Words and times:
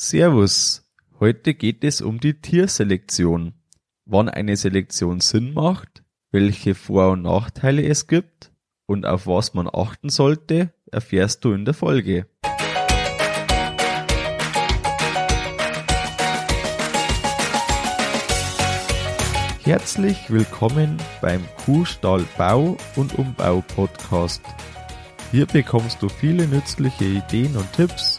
Servus. 0.00 0.88
Heute 1.18 1.54
geht 1.54 1.82
es 1.82 2.00
um 2.02 2.20
die 2.20 2.40
Tierselektion. 2.40 3.54
Wann 4.04 4.28
eine 4.28 4.56
Selektion 4.56 5.18
Sinn 5.18 5.54
macht, 5.54 6.04
welche 6.30 6.76
Vor- 6.76 7.10
und 7.10 7.22
Nachteile 7.22 7.84
es 7.84 8.06
gibt 8.06 8.52
und 8.86 9.06
auf 9.06 9.26
was 9.26 9.54
man 9.54 9.68
achten 9.68 10.08
sollte, 10.08 10.72
erfährst 10.92 11.44
du 11.44 11.52
in 11.52 11.64
der 11.64 11.74
Folge. 11.74 12.28
Herzlich 19.64 20.30
willkommen 20.30 20.96
beim 21.20 21.42
Kuhstall 21.64 22.24
Bau 22.38 22.76
und 22.94 23.18
Umbau 23.18 23.64
Podcast. 23.74 24.42
Hier 25.32 25.46
bekommst 25.46 26.00
du 26.00 26.08
viele 26.08 26.46
nützliche 26.46 27.04
Ideen 27.04 27.56
und 27.56 27.72
Tipps 27.72 28.18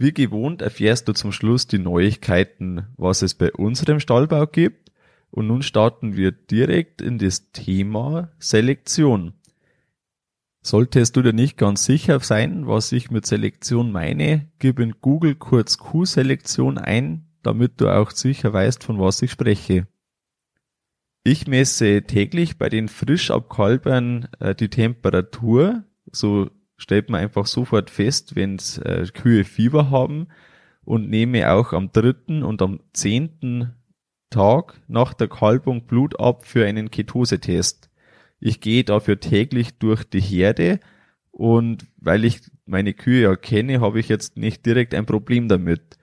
Wie 0.00 0.14
gewohnt 0.14 0.62
erfährst 0.62 1.08
du 1.08 1.12
zum 1.12 1.30
Schluss 1.30 1.66
die 1.66 1.78
Neuigkeiten, 1.78 2.86
was 2.96 3.20
es 3.20 3.34
bei 3.34 3.52
unserem 3.52 4.00
Stallbau 4.00 4.46
gibt. 4.46 4.90
Und 5.30 5.46
nun 5.46 5.62
starten 5.62 6.16
wir 6.16 6.32
direkt 6.32 7.02
in 7.02 7.18
das 7.18 7.52
Thema 7.52 8.30
Selektion. 8.38 9.34
Solltest 10.62 11.16
du 11.16 11.22
dir 11.22 11.34
nicht 11.34 11.58
ganz 11.58 11.84
sicher 11.84 12.18
sein, 12.20 12.66
was 12.66 12.92
ich 12.92 13.10
mit 13.10 13.26
Selektion 13.26 13.92
meine, 13.92 14.48
gib 14.58 14.78
in 14.78 14.94
Google 15.02 15.34
kurz 15.34 15.76
Q-Selektion 15.76 16.78
ein, 16.78 17.26
damit 17.42 17.78
du 17.78 17.94
auch 17.94 18.10
sicher 18.10 18.54
weißt, 18.54 18.82
von 18.82 18.98
was 18.98 19.20
ich 19.20 19.30
spreche. 19.30 19.86
Ich 21.24 21.46
messe 21.46 22.04
täglich 22.04 22.56
bei 22.56 22.70
den 22.70 22.88
Frischabkalbern 22.88 24.28
äh, 24.38 24.54
die 24.54 24.70
Temperatur, 24.70 25.84
so 26.10 26.50
stellt 26.80 27.10
man 27.10 27.20
einfach 27.20 27.46
sofort 27.46 27.90
fest, 27.90 28.34
wenn 28.34 28.58
äh, 28.84 29.06
Kühe 29.06 29.44
Fieber 29.44 29.90
haben 29.90 30.28
und 30.84 31.10
nehme 31.10 31.52
auch 31.52 31.72
am 31.72 31.92
dritten 31.92 32.42
und 32.42 32.62
am 32.62 32.80
zehnten 32.92 33.74
Tag 34.30 34.80
nach 34.88 35.12
der 35.12 35.28
Kalbung 35.28 35.86
Blut 35.86 36.18
ab 36.18 36.46
für 36.46 36.64
einen 36.64 36.90
Ketosetest. 36.90 37.90
Ich 38.40 38.60
gehe 38.60 38.84
dafür 38.84 39.20
täglich 39.20 39.78
durch 39.78 40.04
die 40.04 40.20
Herde 40.20 40.80
und 41.30 41.86
weil 41.98 42.24
ich 42.24 42.40
meine 42.64 42.94
Kühe 42.94 43.22
ja 43.22 43.36
kenne, 43.36 43.80
habe 43.80 44.00
ich 44.00 44.08
jetzt 44.08 44.38
nicht 44.38 44.64
direkt 44.64 44.94
ein 44.94 45.04
Problem 45.04 45.48
damit. 45.48 45.98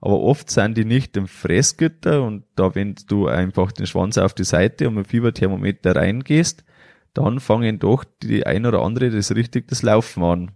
Aber 0.00 0.20
oft 0.20 0.50
sind 0.50 0.76
die 0.76 0.84
nicht 0.84 1.16
im 1.16 1.26
Fressgitter 1.26 2.22
und 2.22 2.44
da, 2.54 2.74
wenn 2.74 2.96
du 3.06 3.26
einfach 3.26 3.72
den 3.72 3.86
Schwanz 3.86 4.18
auf 4.18 4.34
die 4.34 4.44
Seite 4.44 4.88
und 4.88 4.94
mit 4.94 5.08
Fieberthermometer 5.08 5.96
reingehst, 5.96 6.64
dann 7.18 7.40
fangen 7.40 7.78
doch 7.78 8.04
die 8.22 8.46
ein 8.46 8.64
oder 8.64 8.82
andere 8.82 9.10
das 9.10 9.34
richtig 9.34 9.68
das 9.68 9.82
Laufen 9.82 10.22
an. 10.22 10.50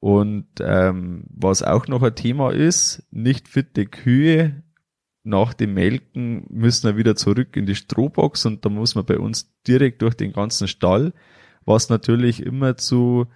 Und 0.00 0.46
ähm, 0.60 1.24
was 1.30 1.62
auch 1.62 1.88
noch 1.88 2.02
ein 2.02 2.14
Thema 2.14 2.52
ist, 2.52 3.06
nicht 3.10 3.48
fitte 3.48 3.86
Kühe 3.86 4.62
nach 5.24 5.54
dem 5.54 5.74
Melken 5.74 6.46
müssen 6.50 6.84
wir 6.84 6.96
wieder 6.96 7.16
zurück 7.16 7.56
in 7.56 7.66
die 7.66 7.74
Strohbox 7.74 8.46
und 8.46 8.64
da 8.64 8.68
muss 8.68 8.94
man 8.94 9.06
bei 9.06 9.18
uns 9.18 9.52
direkt 9.66 10.02
durch 10.02 10.14
den 10.14 10.32
ganzen 10.32 10.68
Stall, 10.68 11.12
was 11.64 11.88
natürlich 11.88 12.44
immer 12.44 12.76
zu 12.76 13.26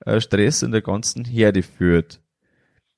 äh, 0.00 0.20
Stress 0.20 0.62
in 0.62 0.72
der 0.72 0.82
ganzen 0.82 1.24
Herde 1.24 1.62
führt. 1.62 2.20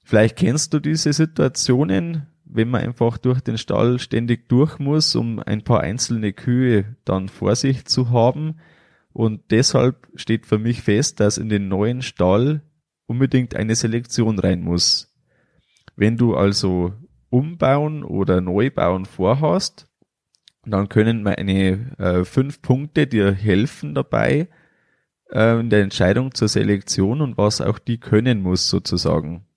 Vielleicht 0.04 0.36
kennst 0.36 0.72
du 0.72 0.78
diese 0.78 1.12
Situationen, 1.12 2.28
wenn 2.46 2.70
man 2.70 2.80
einfach 2.80 3.18
durch 3.18 3.40
den 3.40 3.58
Stall 3.58 3.98
ständig 3.98 4.48
durch 4.48 4.78
muss, 4.78 5.14
um 5.14 5.40
ein 5.40 5.62
paar 5.62 5.80
einzelne 5.80 6.32
Kühe 6.32 6.96
dann 7.04 7.28
vor 7.28 7.54
sich 7.56 7.84
zu 7.84 8.10
haben. 8.10 8.56
Und 9.18 9.50
deshalb 9.50 10.06
steht 10.14 10.46
für 10.46 10.60
mich 10.60 10.80
fest, 10.80 11.18
dass 11.18 11.38
in 11.38 11.48
den 11.48 11.66
neuen 11.66 12.02
Stall 12.02 12.62
unbedingt 13.06 13.56
eine 13.56 13.74
Selektion 13.74 14.38
rein 14.38 14.60
muss. 14.60 15.12
Wenn 15.96 16.16
du 16.16 16.36
also 16.36 16.94
umbauen 17.28 18.04
oder 18.04 18.40
neu 18.40 18.70
bauen 18.70 19.06
vorhast, 19.06 19.88
dann 20.64 20.88
können 20.88 21.24
meine 21.24 21.96
äh, 21.98 22.24
fünf 22.24 22.62
Punkte 22.62 23.08
dir 23.08 23.32
helfen 23.32 23.92
dabei 23.92 24.46
äh, 25.32 25.58
in 25.58 25.68
der 25.68 25.82
Entscheidung 25.82 26.32
zur 26.32 26.46
Selektion 26.46 27.20
und 27.20 27.36
was 27.36 27.60
auch 27.60 27.80
die 27.80 27.98
können 27.98 28.40
muss 28.40 28.68
sozusagen. 28.68 29.48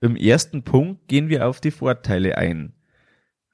Im 0.00 0.14
ersten 0.14 0.62
Punkt 0.62 1.08
gehen 1.08 1.28
wir 1.28 1.48
auf 1.48 1.60
die 1.60 1.72
Vorteile 1.72 2.38
ein. 2.38 2.72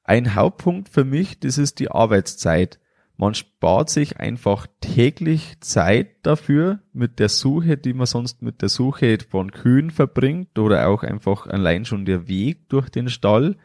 Ein 0.04 0.34
Hauptpunkt 0.34 0.90
für 0.90 1.06
mich, 1.06 1.40
das 1.40 1.56
ist 1.56 1.78
die 1.78 1.90
Arbeitszeit. 1.90 2.78
Man 3.20 3.34
spart 3.34 3.90
sich 3.90 4.18
einfach 4.18 4.68
täglich 4.80 5.58
Zeit 5.58 6.24
dafür 6.24 6.78
mit 6.92 7.18
der 7.18 7.28
Suche, 7.28 7.76
die 7.76 7.92
man 7.92 8.06
sonst 8.06 8.42
mit 8.42 8.62
der 8.62 8.68
Suche 8.68 9.18
von 9.28 9.50
Kühen 9.50 9.90
verbringt 9.90 10.56
oder 10.56 10.86
auch 10.86 11.02
einfach 11.02 11.48
allein 11.48 11.84
schon 11.84 12.04
der 12.04 12.28
Weg 12.28 12.68
durch 12.68 12.88
den 12.90 13.08
Stall. 13.08 13.56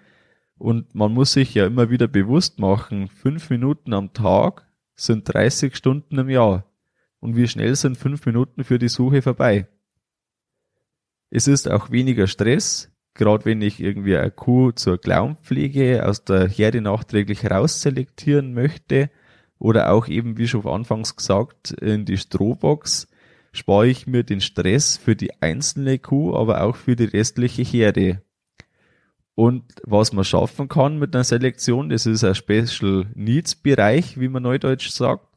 Und 0.57 0.95
man 0.95 1.13
muss 1.13 1.33
sich 1.33 1.53
ja 1.53 1.67
immer 1.67 1.91
wieder 1.91 2.07
bewusst 2.07 2.57
machen, 2.57 3.09
fünf 3.09 3.51
Minuten 3.51 3.93
am 3.93 4.11
Tag 4.11 4.67
sind 4.95 5.31
30 5.31 5.75
Stunden 5.75 6.17
im 6.17 6.31
Jahr. 6.31 6.65
Und 7.19 7.35
wie 7.35 7.47
schnell 7.47 7.75
sind 7.75 7.95
fünf 7.95 8.25
Minuten 8.25 8.63
für 8.63 8.79
die 8.79 8.89
Suche 8.89 9.21
vorbei? 9.21 9.67
Es 11.29 11.47
ist 11.47 11.69
auch 11.69 11.91
weniger 11.91 12.25
Stress, 12.25 12.91
gerade 13.13 13.45
wenn 13.45 13.61
ich 13.61 13.79
irgendwie 13.79 14.17
eine 14.17 14.31
Kuh 14.31 14.71
zur 14.71 14.99
Klauenpflege 14.99 16.07
aus 16.07 16.25
der 16.25 16.47
Herde 16.47 16.81
nachträglich 16.81 17.51
rausselektieren 17.51 18.55
möchte 18.55 19.11
oder 19.63 19.93
auch 19.93 20.09
eben, 20.09 20.37
wie 20.37 20.47
schon 20.49 20.67
anfangs 20.67 21.15
gesagt, 21.15 21.71
in 21.71 22.03
die 22.03 22.17
Strohbox, 22.17 23.07
spare 23.53 23.87
ich 23.87 24.07
mir 24.07 24.25
den 24.25 24.41
Stress 24.41 24.97
für 24.97 25.15
die 25.15 25.41
einzelne 25.41 25.99
Kuh, 25.99 26.35
aber 26.35 26.63
auch 26.63 26.75
für 26.75 26.97
die 26.97 27.05
restliche 27.05 27.61
Herde. 27.61 28.21
Und 29.35 29.63
was 29.85 30.11
man 30.11 30.25
schaffen 30.25 30.67
kann 30.67 30.99
mit 30.99 31.15
einer 31.15 31.23
Selektion, 31.23 31.87
das 31.87 32.05
ist 32.05 32.25
ein 32.25 32.35
Special 32.35 33.05
Needs 33.15 33.55
Bereich, 33.55 34.19
wie 34.19 34.27
man 34.27 34.43
neudeutsch 34.43 34.89
sagt. 34.89 35.29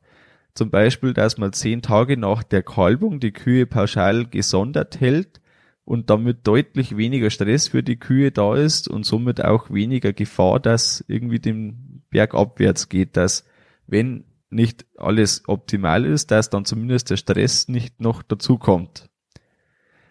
Zum 0.54 0.70
Beispiel, 0.70 1.14
dass 1.14 1.38
man 1.38 1.52
zehn 1.52 1.80
Tage 1.80 2.16
nach 2.16 2.42
der 2.42 2.64
Kalbung 2.64 3.20
die 3.20 3.32
Kühe 3.32 3.64
pauschal 3.64 4.26
gesondert 4.26 4.98
hält 5.00 5.40
und 5.84 6.10
damit 6.10 6.44
deutlich 6.48 6.96
weniger 6.96 7.30
Stress 7.30 7.68
für 7.68 7.84
die 7.84 8.00
Kühe 8.00 8.32
da 8.32 8.56
ist 8.56 8.88
und 8.88 9.06
somit 9.06 9.44
auch 9.44 9.70
weniger 9.70 10.12
Gefahr, 10.12 10.58
dass 10.58 11.04
irgendwie 11.06 11.38
den 11.38 12.02
Berg 12.10 12.34
abwärts 12.34 12.88
geht, 12.88 13.16
dass 13.16 13.44
wenn 13.86 14.24
nicht 14.50 14.86
alles 14.96 15.42
optimal 15.48 16.04
ist, 16.04 16.30
dass 16.30 16.50
dann 16.50 16.64
zumindest 16.64 17.10
der 17.10 17.16
Stress 17.16 17.68
nicht 17.68 18.00
noch 18.00 18.22
dazukommt. 18.22 19.08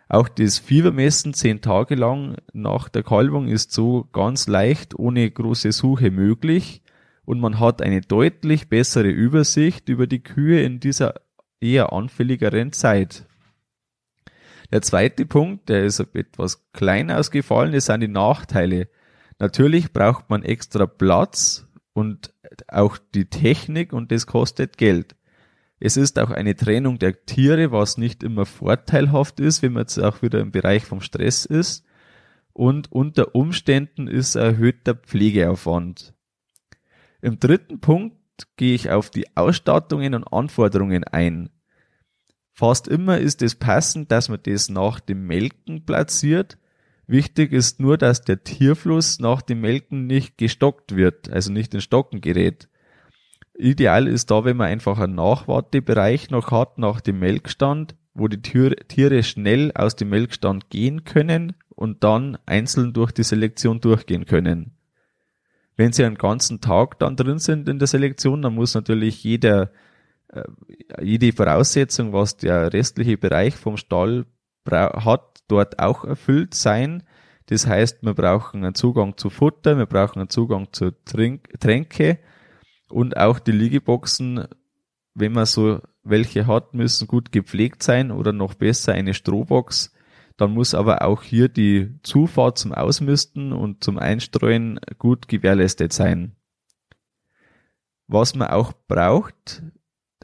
Auch 0.07 0.29
das 0.29 0.59
Fiebermessen 0.59 1.33
zehn 1.33 1.61
Tage 1.61 1.95
lang 1.95 2.37
nach 2.53 2.89
der 2.89 3.03
Kalbung 3.03 3.47
ist 3.47 3.71
so 3.71 4.07
ganz 4.13 4.47
leicht 4.47 4.97
ohne 4.97 5.29
große 5.29 5.71
Suche 5.71 6.11
möglich 6.11 6.83
und 7.25 7.39
man 7.39 7.59
hat 7.59 7.81
eine 7.81 8.01
deutlich 8.01 8.69
bessere 8.69 9.09
Übersicht 9.09 9.89
über 9.89 10.05
die 10.05 10.21
Kühe 10.21 10.61
in 10.61 10.79
dieser 10.79 11.15
eher 11.59 11.91
anfälligeren 11.91 12.71
Zeit. 12.71 13.25
Der 14.71 14.81
zweite 14.83 15.25
Punkt, 15.25 15.69
der 15.69 15.85
ist 15.85 15.99
etwas 15.99 16.69
klein 16.71 17.09
ausgefallen, 17.09 17.73
das 17.73 17.85
sind 17.85 18.01
die 18.01 18.07
Nachteile. 18.07 18.89
Natürlich 19.39 19.91
braucht 19.91 20.29
man 20.29 20.43
extra 20.43 20.85
Platz 20.85 21.67
und 21.93 22.33
auch 22.69 22.97
die 23.13 23.25
Technik 23.25 23.93
und 23.93 24.11
das 24.11 24.27
kostet 24.27 24.77
Geld. 24.77 25.15
Es 25.79 25.97
ist 25.97 26.19
auch 26.19 26.31
eine 26.31 26.55
Trennung 26.55 26.99
der 26.99 27.25
Tiere, 27.25 27.71
was 27.71 27.97
nicht 27.97 28.23
immer 28.23 28.45
vorteilhaft 28.45 29.39
ist, 29.39 29.61
wenn 29.61 29.73
man 29.73 29.81
jetzt 29.81 29.99
auch 29.99 30.21
wieder 30.21 30.39
im 30.39 30.51
Bereich 30.51 30.85
vom 30.85 31.01
Stress 31.01 31.45
ist. 31.45 31.85
Und 32.53 32.91
unter 32.91 33.35
Umständen 33.35 34.07
ist 34.07 34.35
erhöhter 34.35 34.95
Pflegeaufwand. 34.95 36.13
Im 37.21 37.39
dritten 37.39 37.81
Punkt 37.81 38.15
gehe 38.55 38.75
ich 38.75 38.91
auf 38.91 39.09
die 39.09 39.35
Ausstattungen 39.35 40.13
und 40.13 40.23
Anforderungen 40.25 41.03
ein. 41.03 41.49
Fast 42.53 42.87
immer 42.87 43.17
ist 43.17 43.41
es 43.41 43.55
passend, 43.55 44.11
dass 44.11 44.29
man 44.29 44.39
das 44.41 44.69
nach 44.69 45.01
dem 45.01 45.27
Melken 45.27 45.85
platziert. 45.85 46.57
Wichtig 47.07 47.51
ist 47.51 47.79
nur, 47.79 47.97
dass 47.97 48.21
der 48.21 48.43
Tierfluss 48.43 49.19
nach 49.19 49.41
dem 49.41 49.61
Melken 49.61 50.07
nicht 50.07 50.37
gestockt 50.37 50.95
wird, 50.95 51.29
also 51.29 51.51
nicht 51.51 51.73
in 51.73 51.81
Stocken 51.81 52.21
gerät. 52.21 52.67
Ideal 53.57 54.07
ist 54.07 54.31
da, 54.31 54.43
wenn 54.43 54.57
man 54.57 54.67
einfach 54.67 54.99
einen 54.99 55.15
Nachwartebereich 55.15 56.29
noch 56.29 56.51
hat 56.51 56.77
nach 56.77 57.01
dem 57.01 57.19
Melkstand, 57.19 57.95
wo 58.13 58.27
die 58.27 58.41
Tiere 58.41 59.23
schnell 59.23 59.71
aus 59.75 59.95
dem 59.95 60.09
Melkstand 60.09 60.69
gehen 60.69 61.03
können 61.03 61.53
und 61.69 62.03
dann 62.03 62.37
einzeln 62.45 62.93
durch 62.93 63.11
die 63.11 63.23
Selektion 63.23 63.81
durchgehen 63.81 64.25
können. 64.25 64.71
Wenn 65.77 65.91
sie 65.91 66.05
einen 66.05 66.15
ganzen 66.15 66.61
Tag 66.61 66.99
dann 66.99 67.17
drin 67.17 67.39
sind 67.39 67.67
in 67.69 67.79
der 67.79 67.87
Selektion, 67.87 68.41
dann 68.41 68.55
muss 68.55 68.73
natürlich 68.73 69.23
jeder, 69.23 69.71
äh, 70.29 70.43
jede 71.01 71.33
Voraussetzung, 71.33 72.13
was 72.13 72.37
der 72.37 72.71
restliche 72.71 73.17
Bereich 73.17 73.55
vom 73.55 73.77
Stall 73.77 74.25
hat, 74.65 75.34
dort 75.47 75.79
auch 75.79 76.03
erfüllt 76.03 76.53
sein. 76.53 77.03
Das 77.47 77.67
heißt, 77.67 78.03
wir 78.03 78.13
brauchen 78.13 78.63
einen 78.63 78.75
Zugang 78.75 79.17
zu 79.17 79.29
Futter, 79.29 79.77
wir 79.77 79.85
brauchen 79.85 80.19
einen 80.19 80.29
Zugang 80.29 80.69
zu 80.71 80.91
Trink 81.05 81.59
Tränke 81.59 82.19
und 82.89 83.17
auch 83.17 83.39
die 83.39 83.51
Liegeboxen, 83.51 84.47
wenn 85.13 85.31
man 85.31 85.45
so 85.45 85.81
welche 86.03 86.47
hat, 86.47 86.73
müssen 86.73 87.07
gut 87.07 87.31
gepflegt 87.31 87.83
sein 87.83 88.11
oder 88.11 88.31
noch 88.31 88.53
besser 88.53 88.93
eine 88.93 89.13
Strohbox. 89.13 89.93
Dann 90.37 90.51
muss 90.51 90.75
aber 90.75 91.03
auch 91.03 91.23
hier 91.23 91.47
die 91.47 91.99
Zufahrt 92.03 92.57
zum 92.57 92.73
Ausmisten 92.73 93.53
und 93.53 93.83
zum 93.83 93.97
Einstreuen 93.97 94.79
gut 94.99 95.27
gewährleistet 95.27 95.93
sein. 95.93 96.35
Was 98.07 98.35
man 98.35 98.49
auch 98.49 98.73
braucht, 98.87 99.63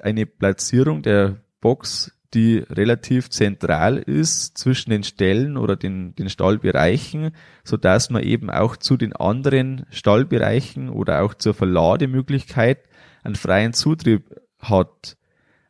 eine 0.02 0.26
Platzierung 0.26 1.02
der 1.02 1.44
Box, 1.62 2.12
die 2.34 2.60
relativ 2.70 3.30
zentral 3.30 3.98
ist 3.98 4.58
zwischen 4.58 4.90
den 4.90 5.04
Ställen 5.04 5.58
oder 5.58 5.76
den, 5.76 6.16
den 6.16 6.30
Stallbereichen, 6.30 7.32
so 7.64 7.78
dass 7.78 8.10
man 8.10 8.24
eben 8.24 8.50
auch 8.50 8.78
zu 8.78 8.96
den 8.98 9.14
anderen 9.14 9.86
Stallbereichen 9.90 10.90
oder 10.90 11.24
auch 11.24 11.34
zur 11.34 11.54
Verlademöglichkeit 11.54 12.80
einen 13.24 13.36
freien 13.36 13.74
Zutrieb 13.74 14.40
hat. 14.60 15.18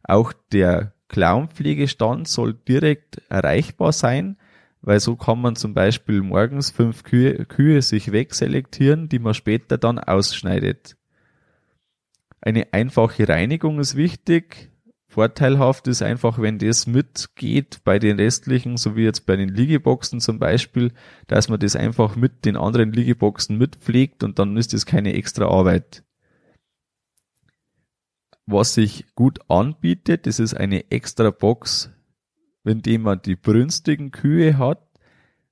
Auch 0.04 0.34
der 0.52 0.94
Klauenpflegestand 1.08 2.28
soll 2.28 2.54
direkt 2.54 3.22
erreichbar 3.30 3.92
sein, 3.92 4.38
weil 4.82 5.00
so 5.00 5.16
kann 5.16 5.42
man 5.42 5.56
zum 5.56 5.74
Beispiel 5.74 6.22
morgens 6.22 6.72
fünf 6.72 7.04
Kühe, 7.04 7.46
Kühe 7.46 7.82
sich 7.82 8.12
wegselektieren, 8.12 9.10
die 9.10 9.20
man 9.20 9.34
später 9.34 9.78
dann 9.78 10.00
ausschneidet. 10.00 10.96
Eine 12.40 12.74
einfache 12.74 13.28
Reinigung 13.28 13.80
ist 13.80 13.96
wichtig. 13.96 14.71
Vorteilhaft 15.12 15.90
ist 15.90 16.02
einfach, 16.02 16.40
wenn 16.40 16.58
das 16.58 16.88
mitgeht 16.88 17.82
bei 17.84 18.00
den 18.00 18.16
restlichen, 18.16 18.78
so 18.78 18.96
wie 18.96 19.04
jetzt 19.04 19.26
bei 19.26 19.36
den 19.36 19.50
Liegeboxen 19.50 20.22
zum 20.22 20.40
Beispiel, 20.40 20.94
dass 21.28 21.50
man 21.50 21.60
das 21.60 21.76
einfach 21.76 22.16
mit 22.16 22.46
den 22.46 22.56
anderen 22.56 22.94
Liegeboxen 22.94 23.58
mitpflegt 23.58 24.24
und 24.24 24.40
dann 24.40 24.56
ist 24.56 24.72
das 24.72 24.86
keine 24.86 25.14
extra 25.14 25.48
Arbeit. 25.48 26.06
Was 28.46 28.74
sich 28.76 29.06
gut 29.14 29.40
anbietet, 29.50 30.28
das 30.28 30.40
ist 30.40 30.54
eine 30.54 30.90
extra 30.92 31.30
Box, 31.30 31.92
wenn 32.64 32.82
man 33.02 33.22
die 33.22 33.36
brünstigen 33.36 34.12
Kühe 34.12 34.58
hat, 34.58 34.82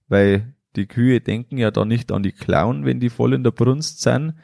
weil 0.08 0.54
die 0.78 0.86
Kühe 0.88 1.20
denken 1.20 1.58
ja 1.58 1.70
da 1.70 1.84
nicht 1.84 2.14
an 2.14 2.24
die 2.24 2.32
Klauen, 2.32 2.86
wenn 2.86 3.02
die 3.02 3.10
voll 3.10 3.34
in 3.34 3.44
der 3.44 3.52
Brunst 3.52 4.04
sind 4.04 4.36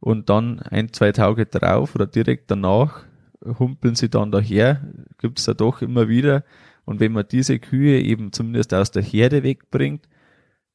und 0.00 0.30
dann 0.30 0.58
ein, 0.58 0.92
zwei 0.92 1.12
Tage 1.12 1.46
drauf 1.46 1.94
oder 1.94 2.08
direkt 2.08 2.50
danach 2.50 3.04
humpeln 3.44 3.94
sie 3.94 4.08
dann 4.08 4.30
daher, 4.30 4.82
gibt's 5.18 5.44
da 5.44 5.54
doch 5.54 5.82
immer 5.82 6.08
wieder. 6.08 6.44
Und 6.84 7.00
wenn 7.00 7.12
man 7.12 7.26
diese 7.30 7.58
Kühe 7.58 8.00
eben 8.00 8.32
zumindest 8.32 8.74
aus 8.74 8.90
der 8.90 9.02
Herde 9.02 9.42
wegbringt, 9.42 10.08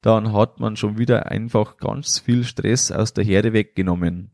dann 0.02 0.34
hat 0.34 0.60
man 0.60 0.76
schon 0.76 0.98
wieder 0.98 1.30
einfach 1.30 1.78
ganz 1.78 2.20
viel 2.20 2.44
Stress 2.44 2.92
aus 2.92 3.14
der 3.14 3.24
Herde 3.24 3.54
weggenommen. 3.54 4.32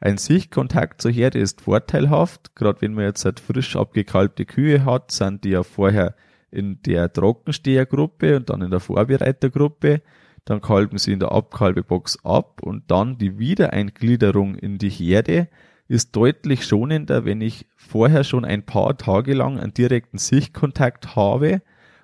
Ein 0.00 0.16
Sichtkontakt 0.16 1.02
zur 1.02 1.10
Herde 1.10 1.38
ist 1.38 1.60
vorteilhaft, 1.60 2.56
gerade 2.56 2.80
wenn 2.80 2.94
man 2.94 3.04
jetzt 3.04 3.24
halt 3.24 3.38
frisch 3.38 3.76
abgekalbte 3.76 4.46
Kühe 4.46 4.84
hat, 4.84 5.12
sind 5.12 5.44
die 5.44 5.50
ja 5.50 5.62
vorher 5.62 6.14
in 6.50 6.82
der 6.82 7.12
Trockenstehergruppe 7.12 8.36
und 8.36 8.50
dann 8.50 8.62
in 8.62 8.70
der 8.70 8.80
Vorbereitergruppe, 8.80 10.02
dann 10.46 10.62
kalben 10.62 10.98
sie 10.98 11.12
in 11.12 11.20
der 11.20 11.32
Abkalbebox 11.32 12.24
ab 12.24 12.62
und 12.62 12.90
dann 12.90 13.18
die 13.18 13.38
Wiedereingliederung 13.38 14.54
in 14.54 14.78
die 14.78 14.88
Herde 14.88 15.48
ist 15.90 16.14
deutlich 16.14 16.64
schonender, 16.64 17.24
wenn 17.24 17.40
ich 17.40 17.66
vorher 17.74 18.22
schon 18.22 18.44
ein 18.44 18.64
paar 18.64 18.96
Tage 18.96 19.34
lang 19.34 19.58
einen 19.58 19.74
direkten 19.74 20.18
Sichtkontakt 20.18 21.16
habe 21.16 21.62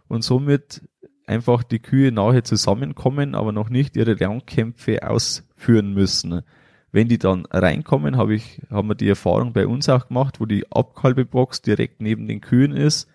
und 0.09 0.25
somit 0.25 0.83
einfach 1.29 1.63
die 1.63 1.79
Kühe 1.79 2.11
nahe 2.11 2.43
zusammenkommen, 2.43 3.37
aber 3.37 3.53
noch 3.53 3.71
nicht 3.71 3.97
ihre 3.97 4.15
Lernkämpfe 4.15 5.09
ausführen 5.09 5.95
müssen. 5.95 6.43
Wenn 6.91 7.07
die 7.07 7.19
dann 7.19 7.47
reinkommen, 7.47 8.17
habe 8.17 8.35
ich, 8.35 8.61
haben 8.71 8.89
wir 8.89 8.97
die 8.97 9.09
Erfahrung 9.09 9.53
bei 9.53 9.69
uns 9.69 9.89
auch 9.89 10.09
gemacht, 10.09 10.41
wo 10.41 10.47
die 10.47 10.65
Abkalbebox 10.69 11.63
direkt 11.63 12.01
neben 12.01 12.27
den 12.27 12.41
Kühen 12.41 12.73
ist, 12.73 13.09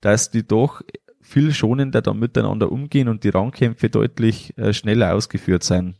dass 0.00 0.30
die 0.30 0.46
doch 0.46 0.82
viel 1.20 1.52
schonender 1.52 2.00
dann 2.00 2.20
miteinander 2.20 2.70
umgehen 2.70 3.08
und 3.08 3.24
die 3.24 3.30
Rangkämpfe 3.30 3.90
deutlich 3.90 4.56
äh, 4.56 4.72
schneller 4.72 5.14
ausgeführt 5.14 5.64
sein. 5.64 5.96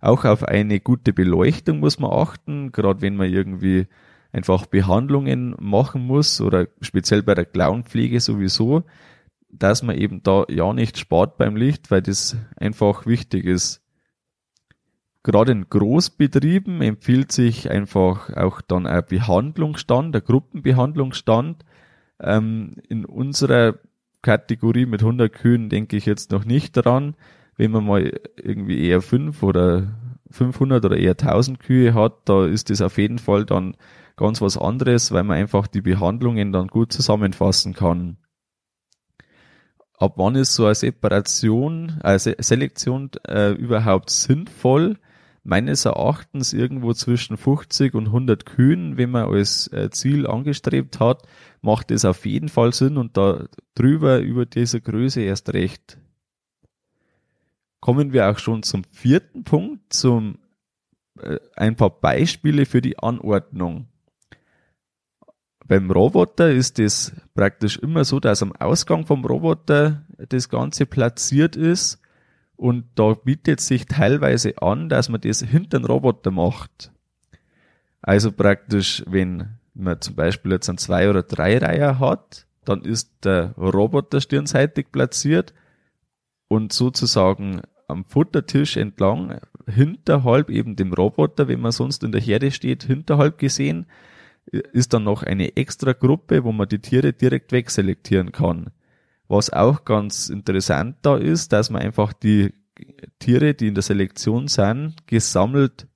Auch 0.00 0.24
auf 0.24 0.44
eine 0.44 0.80
gute 0.80 1.12
Beleuchtung 1.12 1.80
muss 1.80 1.98
man 1.98 2.10
achten, 2.10 2.72
gerade 2.72 3.02
wenn 3.02 3.16
man 3.16 3.30
irgendwie 3.30 3.86
einfach 4.32 4.66
Behandlungen 4.66 5.54
machen 5.58 6.06
muss 6.06 6.40
oder 6.40 6.68
speziell 6.80 7.22
bei 7.22 7.34
der 7.34 7.44
Klauenpflege 7.44 8.20
sowieso, 8.20 8.84
dass 9.50 9.82
man 9.82 9.96
eben 9.96 10.22
da 10.22 10.44
ja 10.48 10.72
nicht 10.72 10.98
spart 10.98 11.36
beim 11.36 11.56
Licht, 11.56 11.90
weil 11.90 12.02
das 12.02 12.36
einfach 12.56 13.06
wichtig 13.06 13.44
ist. 13.44 13.82
Gerade 15.22 15.52
in 15.52 15.68
Großbetrieben 15.68 16.80
empfiehlt 16.80 17.30
sich 17.30 17.70
einfach 17.70 18.34
auch 18.34 18.62
dann 18.62 18.86
ein 18.86 19.04
Behandlungsstand, 19.06 20.16
ein 20.16 20.24
Gruppenbehandlungsstand. 20.24 21.64
Ähm, 22.20 22.76
in 22.88 23.04
unserer 23.04 23.74
Kategorie 24.22 24.86
mit 24.86 25.02
100 25.02 25.32
Kühen 25.32 25.68
denke 25.68 25.96
ich 25.96 26.06
jetzt 26.06 26.30
noch 26.30 26.44
nicht 26.44 26.76
daran. 26.76 27.16
Wenn 27.60 27.72
man 27.72 27.84
mal 27.84 28.18
irgendwie 28.42 28.86
eher 28.86 29.02
5 29.02 29.42
oder 29.42 29.92
500 30.30 30.82
oder 30.82 30.96
eher 30.96 31.10
1000 31.10 31.60
Kühe 31.60 31.92
hat, 31.92 32.14
da 32.24 32.46
ist 32.46 32.70
das 32.70 32.80
auf 32.80 32.96
jeden 32.96 33.18
Fall 33.18 33.44
dann 33.44 33.76
ganz 34.16 34.40
was 34.40 34.56
anderes, 34.56 35.12
weil 35.12 35.24
man 35.24 35.36
einfach 35.36 35.66
die 35.66 35.82
Behandlungen 35.82 36.52
dann 36.52 36.68
gut 36.68 36.90
zusammenfassen 36.90 37.74
kann. 37.74 38.16
Ab 39.98 40.14
wann 40.16 40.36
ist 40.36 40.54
so 40.54 40.64
eine 40.64 40.74
Separation, 40.74 41.98
also 42.00 42.32
Selektion 42.38 43.10
äh, 43.28 43.50
überhaupt 43.52 44.08
sinnvoll? 44.08 44.96
meines 45.42 45.86
Erachtens 45.86 46.52
irgendwo 46.52 46.92
zwischen 46.92 47.38
50 47.38 47.94
und 47.94 48.06
100 48.06 48.44
Kühen, 48.44 48.98
wenn 48.98 49.10
man 49.10 49.24
als 49.24 49.68
äh, 49.68 49.88
Ziel 49.90 50.26
angestrebt 50.26 51.00
hat, 51.00 51.22
macht 51.62 51.90
es 51.90 52.04
auf 52.04 52.24
jeden 52.24 52.50
Fall 52.50 52.72
Sinn 52.74 52.98
und 52.98 53.16
da 53.16 53.46
drüber 53.74 54.20
über 54.20 54.44
diese 54.44 54.82
Größe 54.82 55.22
erst 55.22 55.52
recht. 55.54 55.98
Kommen 57.80 58.12
wir 58.12 58.28
auch 58.30 58.38
schon 58.38 58.62
zum 58.62 58.84
vierten 58.84 59.44
Punkt, 59.44 59.92
zum 59.92 60.38
äh, 61.18 61.38
ein 61.56 61.76
paar 61.76 61.90
Beispiele 61.90 62.66
für 62.66 62.80
die 62.80 62.98
Anordnung. 62.98 63.86
Beim 65.66 65.90
Roboter 65.90 66.50
ist 66.50 66.78
es 66.78 67.12
praktisch 67.34 67.78
immer 67.78 68.04
so, 68.04 68.18
dass 68.18 68.42
am 68.42 68.52
Ausgang 68.52 69.06
vom 69.06 69.24
Roboter 69.24 70.04
das 70.28 70.48
Ganze 70.48 70.84
platziert 70.84 71.54
ist 71.56 72.00
und 72.56 72.86
da 72.96 73.14
bietet 73.14 73.60
sich 73.60 73.86
teilweise 73.86 74.60
an, 74.60 74.88
dass 74.88 75.08
man 75.08 75.20
das 75.20 75.40
hinter 75.40 75.78
den 75.78 75.86
Roboter 75.86 76.30
macht. 76.30 76.90
Also 78.02 78.32
praktisch, 78.32 79.04
wenn 79.06 79.58
man 79.74 80.00
zum 80.00 80.16
Beispiel 80.16 80.52
jetzt 80.52 80.68
einen 80.68 80.78
Zwei- 80.78 81.08
oder 81.08 81.22
Drei-Reiher 81.22 81.98
hat, 82.00 82.46
dann 82.64 82.82
ist 82.82 83.12
der 83.24 83.52
Roboter 83.56 84.20
stirnseitig 84.20 84.90
platziert 84.92 85.54
und 86.48 86.72
sozusagen 86.72 87.62
am 87.90 88.04
Futtertisch 88.04 88.76
entlang, 88.76 89.40
hinterhalb 89.66 90.50
eben 90.50 90.76
dem 90.76 90.92
Roboter, 90.92 91.48
wenn 91.48 91.60
man 91.60 91.72
sonst 91.72 92.02
in 92.04 92.12
der 92.12 92.20
Herde 92.20 92.50
steht, 92.50 92.84
hinterhalb 92.84 93.38
gesehen, 93.38 93.86
ist 94.46 94.92
dann 94.92 95.04
noch 95.04 95.22
eine 95.22 95.56
extra 95.56 95.92
Gruppe, 95.92 96.44
wo 96.44 96.52
man 96.52 96.68
die 96.68 96.80
Tiere 96.80 97.12
direkt 97.12 97.52
wegselektieren 97.52 98.32
kann. 98.32 98.70
Was 99.28 99.50
auch 99.50 99.84
ganz 99.84 100.28
interessant 100.28 100.96
da 101.02 101.16
ist, 101.16 101.52
dass 101.52 101.70
man 101.70 101.82
einfach 101.82 102.12
die 102.12 102.52
Tiere, 103.18 103.54
die 103.54 103.68
in 103.68 103.74
der 103.74 103.82
Selektion 103.82 104.48
sind, 104.48 105.06
gesammelt 105.06 105.86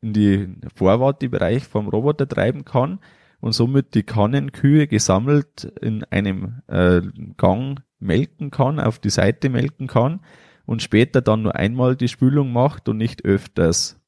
in 0.00 0.12
die 0.12 0.48
Vorwartebereich 0.76 1.64
vom 1.64 1.88
Roboter 1.88 2.28
treiben 2.28 2.64
kann 2.64 3.00
und 3.40 3.52
somit 3.52 3.94
die 3.94 4.04
Kannenkühe 4.04 4.86
gesammelt 4.86 5.64
in 5.80 6.04
einem 6.04 6.62
äh, 6.68 7.00
Gang 7.36 7.80
melken 7.98 8.50
kann, 8.50 8.78
auf 8.78 9.00
die 9.00 9.10
Seite 9.10 9.48
melken 9.48 9.88
kann 9.88 10.20
und 10.68 10.82
später 10.82 11.22
dann 11.22 11.40
nur 11.40 11.56
einmal 11.56 11.96
die 11.96 12.08
Spülung 12.08 12.52
macht 12.52 12.90
und 12.90 12.98
nicht 12.98 13.24
öfters. 13.24 13.98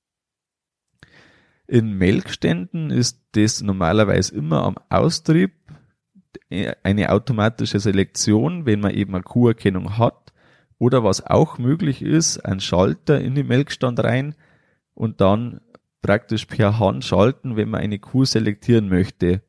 In 1.67 1.95
Melkständen 1.95 2.91
ist 2.91 3.25
das 3.33 3.63
normalerweise 3.63 4.35
immer 4.35 4.65
am 4.65 4.77
Austrieb 4.91 5.53
eine 6.83 7.13
automatische 7.13 7.81
Selektion, 7.81 8.67
wenn 8.67 8.81
man 8.81 8.93
eben 8.93 9.15
eine 9.15 9.23
Kuherkennung 9.23 9.97
hat. 9.97 10.35
Oder 10.77 11.03
was 11.03 11.25
auch 11.25 11.57
möglich 11.57 12.03
ist, 12.03 12.41
ein 12.41 12.61
Schalter 12.61 13.19
in 13.19 13.35
den 13.35 13.47
Melkstand 13.47 14.05
rein 14.05 14.35
und 14.93 15.23
dann 15.23 15.63
praktisch 16.03 16.45
per 16.45 16.79
Hand 16.79 17.07
schalten, 17.07 17.57
wenn 17.57 17.71
man 17.71 17.81
eine 17.81 17.99
Kuh 17.99 18.27
selektieren 18.27 18.91
möchte. 18.91 19.41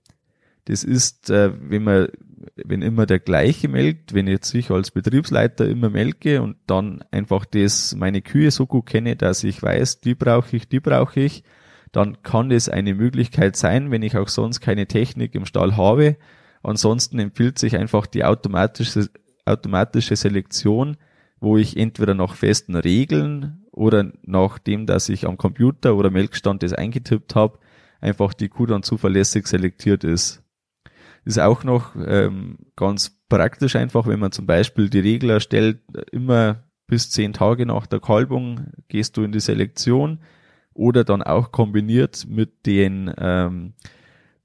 Das 0.63 0.85
ist, 0.85 1.29
äh, 1.29 1.51
wenn 1.59 1.83
man 1.83 2.07
wenn 2.55 2.81
immer 2.81 3.05
der 3.05 3.19
gleiche 3.19 3.67
melkt, 3.67 4.13
wenn 4.13 4.27
jetzt 4.27 4.53
ich 4.53 4.71
als 4.71 4.91
Betriebsleiter 4.91 5.67
immer 5.67 5.89
melke 5.89 6.41
und 6.41 6.57
dann 6.67 7.03
einfach 7.11 7.45
das, 7.45 7.95
meine 7.95 8.21
Kühe 8.21 8.51
so 8.51 8.65
gut 8.67 8.85
kenne, 8.85 9.15
dass 9.15 9.43
ich 9.43 9.61
weiß, 9.61 10.01
die 10.01 10.15
brauche 10.15 10.55
ich, 10.55 10.67
die 10.67 10.79
brauche 10.79 11.19
ich, 11.19 11.43
dann 11.91 12.23
kann 12.23 12.49
das 12.49 12.69
eine 12.69 12.93
Möglichkeit 12.93 13.55
sein, 13.55 13.91
wenn 13.91 14.03
ich 14.03 14.17
auch 14.17 14.29
sonst 14.29 14.61
keine 14.61 14.87
Technik 14.87 15.35
im 15.35 15.45
Stall 15.45 15.75
habe. 15.77 16.17
Ansonsten 16.63 17.19
empfiehlt 17.19 17.59
sich 17.59 17.75
einfach 17.75 18.07
die 18.07 18.23
automatische, 18.23 19.09
automatische 19.45 20.15
Selektion, 20.15 20.97
wo 21.39 21.57
ich 21.57 21.75
entweder 21.75 22.13
nach 22.13 22.35
festen 22.35 22.75
Regeln 22.75 23.65
oder 23.71 24.11
nach 24.23 24.59
dem, 24.59 24.85
dass 24.85 25.09
ich 25.09 25.27
am 25.27 25.37
Computer 25.37 25.95
oder 25.95 26.09
Melkstand 26.09 26.63
das 26.63 26.73
eingetippt 26.73 27.35
habe, 27.35 27.59
einfach 27.99 28.33
die 28.33 28.49
Kuh 28.49 28.65
dann 28.65 28.83
zuverlässig 28.83 29.47
selektiert 29.47 30.03
ist. 30.03 30.43
Ist 31.23 31.39
auch 31.39 31.63
noch 31.63 31.95
ähm, 31.95 32.57
ganz 32.75 33.21
praktisch 33.29 33.75
einfach, 33.75 34.07
wenn 34.07 34.19
man 34.19 34.31
zum 34.31 34.45
Beispiel 34.45 34.89
die 34.89 34.99
Regel 34.99 35.29
erstellt, 35.29 35.79
immer 36.11 36.63
bis 36.87 37.09
zehn 37.09 37.33
Tage 37.33 37.65
nach 37.65 37.85
der 37.85 37.99
Kalbung 37.99 38.71
gehst 38.87 39.15
du 39.15 39.23
in 39.23 39.31
die 39.31 39.39
Selektion 39.39 40.19
oder 40.73 41.03
dann 41.03 41.21
auch 41.21 41.51
kombiniert 41.51 42.25
mit 42.27 42.65
den 42.65 43.13
ähm, 43.17 43.73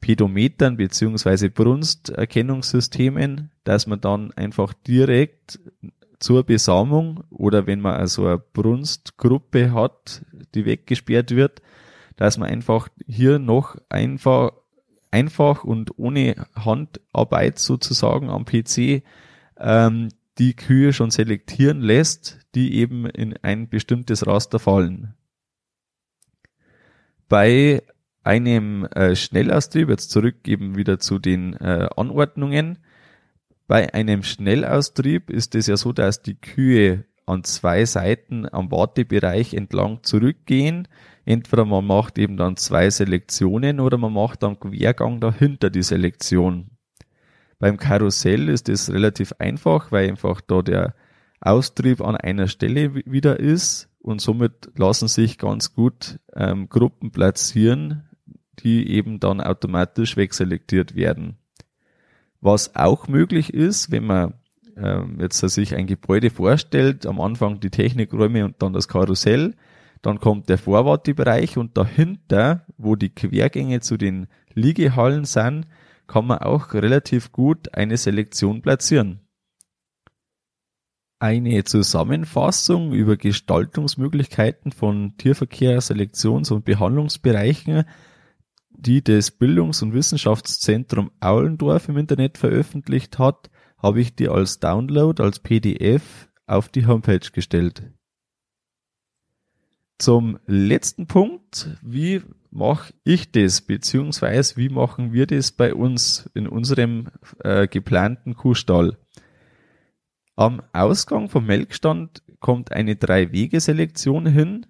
Pedometern 0.00 0.76
beziehungsweise 0.76 1.50
Brunsterkennungssystemen, 1.50 3.50
dass 3.64 3.86
man 3.86 4.00
dann 4.00 4.32
einfach 4.32 4.72
direkt 4.72 5.58
zur 6.18 6.44
Besamung 6.44 7.24
oder 7.30 7.66
wenn 7.66 7.80
man 7.80 7.94
also 7.94 8.26
eine 8.26 8.38
Brunstgruppe 8.38 9.72
hat, 9.72 10.22
die 10.54 10.64
weggesperrt 10.64 11.32
wird, 11.32 11.62
dass 12.16 12.38
man 12.38 12.48
einfach 12.48 12.88
hier 13.06 13.38
noch 13.38 13.76
einfach, 13.88 14.52
einfach 15.16 15.64
und 15.64 15.98
ohne 15.98 16.46
Handarbeit 16.54 17.58
sozusagen 17.58 18.28
am 18.28 18.44
PC 18.44 19.02
ähm, 19.58 20.10
die 20.38 20.54
Kühe 20.54 20.92
schon 20.92 21.10
selektieren 21.10 21.80
lässt, 21.80 22.40
die 22.54 22.74
eben 22.74 23.06
in 23.06 23.34
ein 23.42 23.70
bestimmtes 23.70 24.26
Raster 24.26 24.58
fallen. 24.58 25.14
Bei 27.28 27.82
einem 28.24 28.84
äh, 28.84 29.16
Schnellaustrieb, 29.16 29.88
jetzt 29.88 30.10
zurückgeben 30.10 30.76
wieder 30.76 30.98
zu 30.98 31.18
den 31.18 31.54
äh, 31.54 31.88
Anordnungen, 31.96 32.78
bei 33.66 33.94
einem 33.94 34.22
Schnellaustrieb 34.22 35.30
ist 35.30 35.54
es 35.54 35.66
ja 35.66 35.78
so, 35.78 35.92
dass 35.92 36.22
die 36.22 36.34
Kühe 36.34 37.04
an 37.24 37.42
zwei 37.42 37.84
Seiten 37.86 38.46
am 38.52 38.70
Wartebereich 38.70 39.54
entlang 39.54 40.02
zurückgehen. 40.02 40.86
Entweder 41.26 41.64
man 41.64 41.84
macht 41.84 42.18
eben 42.18 42.36
dann 42.36 42.56
zwei 42.56 42.88
Selektionen 42.88 43.80
oder 43.80 43.98
man 43.98 44.12
macht 44.12 44.44
dann 44.44 44.60
Quergang 44.60 45.20
dahinter 45.20 45.70
die 45.70 45.82
Selektion. 45.82 46.70
Beim 47.58 47.78
Karussell 47.78 48.48
ist 48.48 48.68
es 48.68 48.92
relativ 48.92 49.32
einfach, 49.40 49.90
weil 49.90 50.08
einfach 50.08 50.40
da 50.40 50.62
der 50.62 50.94
Austrieb 51.40 52.00
an 52.00 52.16
einer 52.16 52.46
Stelle 52.46 52.94
wieder 52.94 53.40
ist 53.40 53.88
und 53.98 54.20
somit 54.20 54.70
lassen 54.76 55.08
sich 55.08 55.36
ganz 55.36 55.74
gut 55.74 56.20
ähm, 56.32 56.68
Gruppen 56.68 57.10
platzieren, 57.10 58.08
die 58.60 58.88
eben 58.88 59.18
dann 59.18 59.40
automatisch 59.40 60.16
wegselektiert 60.16 60.94
werden. 60.94 61.38
Was 62.40 62.76
auch 62.76 63.08
möglich 63.08 63.52
ist, 63.52 63.90
wenn 63.90 64.06
man 64.06 64.34
ähm, 64.76 65.18
jetzt 65.18 65.40
sich 65.40 65.74
ein 65.74 65.88
Gebäude 65.88 66.30
vorstellt, 66.30 67.04
am 67.04 67.20
Anfang 67.20 67.58
die 67.58 67.70
Technikräume 67.70 68.44
und 68.44 68.62
dann 68.62 68.72
das 68.72 68.86
Karussell, 68.86 69.54
dann 70.02 70.20
kommt 70.20 70.48
der 70.48 70.58
Vorwartebereich 70.58 71.56
und 71.58 71.76
dahinter, 71.76 72.66
wo 72.76 72.96
die 72.96 73.10
Quergänge 73.10 73.80
zu 73.80 73.96
den 73.96 74.28
Liegehallen 74.54 75.24
sind, 75.24 75.66
kann 76.06 76.26
man 76.26 76.38
auch 76.38 76.74
relativ 76.74 77.32
gut 77.32 77.74
eine 77.74 77.96
Selektion 77.96 78.62
platzieren. 78.62 79.20
Eine 81.18 81.64
Zusammenfassung 81.64 82.92
über 82.92 83.16
Gestaltungsmöglichkeiten 83.16 84.70
von 84.70 85.16
Tierverkehr, 85.16 85.80
Selektions- 85.80 86.52
und 86.52 86.64
Behandlungsbereichen 86.64 87.84
die 88.78 89.02
das 89.02 89.30
Bildungs- 89.30 89.82
und 89.82 89.94
Wissenschaftszentrum 89.94 91.10
Aulendorf 91.20 91.88
im 91.88 91.96
Internet 91.96 92.38
veröffentlicht 92.38 93.18
hat, 93.18 93.50
habe 93.78 94.00
ich 94.00 94.14
dir 94.14 94.32
als 94.32 94.60
Download, 94.60 95.22
als 95.22 95.40
PDF 95.40 96.28
auf 96.46 96.68
die 96.68 96.86
Homepage 96.86 97.30
gestellt. 97.32 97.90
Zum 99.98 100.38
letzten 100.46 101.06
Punkt, 101.06 101.70
wie 101.82 102.22
mache 102.50 102.92
ich 103.04 103.30
das, 103.32 103.62
beziehungsweise 103.62 104.56
wie 104.56 104.68
machen 104.68 105.12
wir 105.12 105.26
das 105.26 105.52
bei 105.52 105.74
uns 105.74 106.30
in 106.34 106.46
unserem 106.46 107.08
äh, 107.42 107.66
geplanten 107.66 108.34
Kuhstall? 108.34 108.98
Am 110.34 110.62
Ausgang 110.72 111.30
vom 111.30 111.46
Melkstand 111.46 112.22
kommt 112.40 112.72
eine 112.72 112.96
Drei-Wege-Selektion 112.96 114.26
hin, 114.26 114.66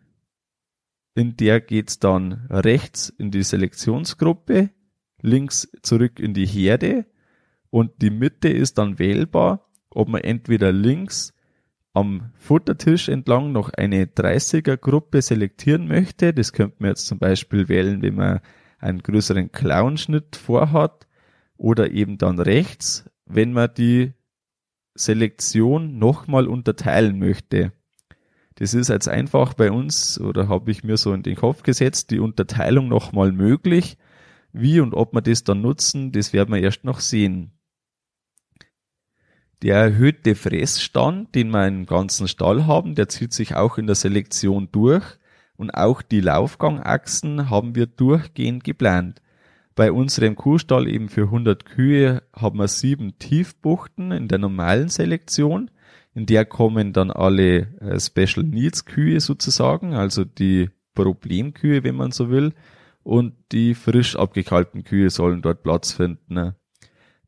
in 1.16 1.34
der 1.36 1.62
geht's 1.62 1.98
dann 1.98 2.46
rechts 2.50 3.08
in 3.08 3.30
die 3.30 3.42
Selektionsgruppe, 3.42 4.68
links 5.22 5.66
zurück 5.82 6.20
in 6.20 6.34
die 6.34 6.46
Herde. 6.46 7.06
Und 7.70 7.90
die 8.02 8.10
Mitte 8.10 8.48
ist 8.48 8.76
dann 8.76 8.98
wählbar, 8.98 9.66
ob 9.88 10.08
man 10.08 10.20
entweder 10.20 10.72
links 10.72 11.32
am 11.96 12.30
Futtertisch 12.34 13.08
entlang 13.08 13.52
noch 13.52 13.70
eine 13.70 14.04
30er 14.04 14.76
Gruppe 14.76 15.22
selektieren 15.22 15.88
möchte. 15.88 16.34
Das 16.34 16.52
könnte 16.52 16.76
man 16.80 16.90
jetzt 16.90 17.06
zum 17.06 17.18
Beispiel 17.18 17.70
wählen, 17.70 18.02
wenn 18.02 18.16
man 18.16 18.40
einen 18.78 19.02
größeren 19.02 19.50
Clownschnitt 19.50 20.36
vorhat 20.36 21.06
oder 21.56 21.90
eben 21.90 22.18
dann 22.18 22.38
rechts, 22.38 23.08
wenn 23.24 23.54
man 23.54 23.70
die 23.74 24.12
Selektion 24.94 25.98
nochmal 25.98 26.48
unterteilen 26.48 27.18
möchte. 27.18 27.72
Das 28.56 28.74
ist 28.74 28.88
jetzt 28.88 29.08
einfach 29.08 29.54
bei 29.54 29.70
uns, 29.70 30.20
oder 30.20 30.48
habe 30.48 30.70
ich 30.70 30.84
mir 30.84 30.98
so 30.98 31.14
in 31.14 31.22
den 31.22 31.36
Kopf 31.36 31.62
gesetzt, 31.62 32.10
die 32.10 32.18
Unterteilung 32.18 32.88
nochmal 32.88 33.32
möglich. 33.32 33.96
Wie 34.52 34.80
und 34.80 34.92
ob 34.92 35.14
wir 35.14 35.22
das 35.22 35.44
dann 35.44 35.62
nutzen, 35.62 36.12
das 36.12 36.34
werden 36.34 36.54
wir 36.54 36.60
erst 36.60 36.84
noch 36.84 37.00
sehen. 37.00 37.55
Der 39.62 39.76
erhöhte 39.76 40.34
Fressstand, 40.34 41.34
den 41.34 41.50
wir 41.50 41.66
im 41.66 41.86
ganzen 41.86 42.28
Stall 42.28 42.66
haben, 42.66 42.94
der 42.94 43.08
zieht 43.08 43.32
sich 43.32 43.54
auch 43.54 43.78
in 43.78 43.86
der 43.86 43.96
Selektion 43.96 44.68
durch 44.70 45.04
und 45.56 45.70
auch 45.70 46.02
die 46.02 46.20
Laufgangachsen 46.20 47.48
haben 47.48 47.74
wir 47.74 47.86
durchgehend 47.86 48.64
geplant. 48.64 49.22
Bei 49.74 49.92
unserem 49.92 50.36
Kuhstall 50.36 50.88
eben 50.88 51.08
für 51.08 51.24
100 51.24 51.64
Kühe 51.64 52.22
haben 52.34 52.58
wir 52.58 52.68
sieben 52.68 53.18
Tiefbuchten 53.18 54.12
in 54.12 54.28
der 54.28 54.38
normalen 54.38 54.88
Selektion 54.88 55.70
in 56.16 56.24
der 56.24 56.46
kommen 56.46 56.94
dann 56.94 57.10
alle 57.10 57.76
äh, 57.78 58.00
Special 58.00 58.42
Needs 58.42 58.86
Kühe 58.86 59.20
sozusagen, 59.20 59.92
also 59.92 60.24
die 60.24 60.70
Problemkühe, 60.94 61.84
wenn 61.84 61.94
man 61.94 62.10
so 62.10 62.30
will, 62.30 62.54
und 63.02 63.34
die 63.52 63.74
frisch 63.74 64.16
abgekalbten 64.16 64.82
Kühe 64.82 65.10
sollen 65.10 65.42
dort 65.42 65.62
Platz 65.62 65.92
finden. 65.92 66.54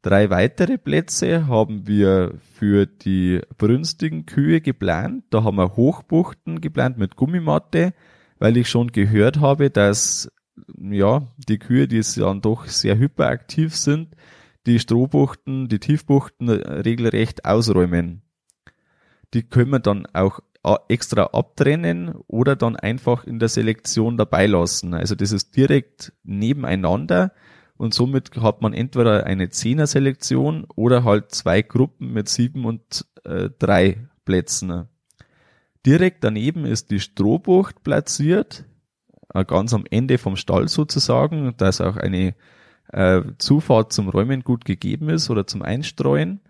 Drei 0.02 0.30
weitere 0.30 0.78
Plätze 0.78 1.48
haben 1.48 1.86
wir 1.86 2.34
für 2.54 2.86
die 2.86 3.40
brünstigen 3.56 4.26
Kühe 4.26 4.60
geplant. 4.60 5.24
Da 5.30 5.42
haben 5.44 5.56
wir 5.56 5.76
Hochbuchten 5.76 6.60
geplant 6.60 6.98
mit 6.98 7.16
Gummimatte, 7.16 7.92
weil 8.38 8.56
ich 8.56 8.68
schon 8.68 8.92
gehört 8.92 9.40
habe, 9.40 9.70
dass 9.70 10.30
ja 10.78 11.26
die 11.48 11.58
Kühe, 11.58 11.88
die 11.88 12.02
dann 12.16 12.40
doch 12.40 12.66
sehr 12.66 12.98
hyperaktiv 12.98 13.74
sind, 13.74 14.14
die 14.66 14.78
Strohbuchten, 14.78 15.68
die 15.68 15.78
Tiefbuchten 15.78 16.48
regelrecht 16.48 17.44
ausräumen 17.44 18.22
die 19.34 19.42
können 19.42 19.70
wir 19.70 19.78
dann 19.80 20.06
auch 20.12 20.40
extra 20.88 21.24
abtrennen 21.24 22.14
oder 22.26 22.56
dann 22.56 22.76
einfach 22.76 23.24
in 23.24 23.38
der 23.38 23.48
Selektion 23.48 24.16
dabei 24.16 24.46
lassen. 24.46 24.94
Also 24.94 25.14
das 25.14 25.32
ist 25.32 25.56
direkt 25.56 26.12
nebeneinander 26.24 27.32
und 27.78 27.94
somit 27.94 28.37
hat 28.37 28.61
man 28.61 28.75
entweder 28.75 29.25
eine 29.25 29.50
Zehner-Selektion 29.50 30.66
oder 30.75 31.04
halt 31.04 31.30
zwei 31.30 31.62
Gruppen 31.62 32.12
mit 32.12 32.28
sieben 32.28 32.64
und 32.64 33.06
äh, 33.25 33.50
drei 33.58 34.08
Plätzen. 34.25 34.88
Direkt 35.87 36.25
daneben 36.25 36.64
ist 36.66 36.90
die 36.90 36.99
Strohbucht 36.99 37.85
platziert, 37.85 38.64
äh, 39.32 39.44
ganz 39.44 39.73
am 39.73 39.85
Ende 39.88 40.18
vom 40.18 40.35
Stall 40.35 40.68
sozusagen, 40.68 41.54
dass 41.56 41.80
auch 41.80 41.97
eine 41.97 42.35
äh, 42.92 43.23
Zufahrt 43.38 43.92
zum 43.92 44.08
Räumen 44.08 44.42
gut 44.42 44.64
gegeben 44.64 45.08
ist 45.08 45.30
oder 45.30 45.47
zum 45.47 45.62
Einstreuen. 45.62 46.40